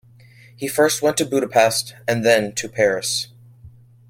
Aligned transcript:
He 0.55 0.67
first 0.67 1.03
went 1.03 1.15
to 1.17 1.25
Budapest 1.27 1.93
and 2.07 2.25
then 2.25 2.55
to 2.55 2.67
Paris. 2.67 3.27